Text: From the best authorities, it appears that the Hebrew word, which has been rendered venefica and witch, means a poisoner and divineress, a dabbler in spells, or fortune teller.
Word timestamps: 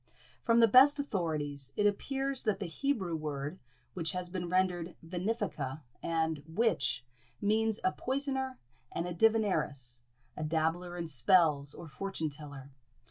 From 0.41 0.59
the 0.61 0.67
best 0.67 0.99
authorities, 0.99 1.73
it 1.77 1.85
appears 1.85 2.41
that 2.41 2.59
the 2.59 2.65
Hebrew 2.65 3.15
word, 3.15 3.59
which 3.93 4.13
has 4.13 4.31
been 4.31 4.49
rendered 4.49 4.95
venefica 5.05 5.81
and 6.01 6.41
witch, 6.47 7.05
means 7.39 7.79
a 7.83 7.91
poisoner 7.91 8.57
and 8.91 9.05
divineress, 9.15 9.99
a 10.35 10.43
dabbler 10.43 10.97
in 10.97 11.05
spells, 11.05 11.75
or 11.75 11.87
fortune 11.87 12.31
teller. 12.31 12.71